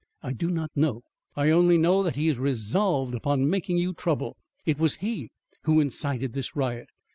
[0.23, 1.03] "I do not know.
[1.35, 4.35] I only know that he is resolved upon making you trouble.
[4.65, 5.29] It was he
[5.65, 6.87] who incited this riot.